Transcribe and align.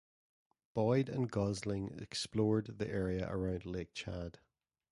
Boyd 0.73 1.09
and 1.09 1.29
Gosling 1.29 1.99
explored 2.01 2.79
the 2.79 2.89
area 2.89 3.27
around 3.29 3.67
Lake 3.67 3.93
Chad. 3.93 4.39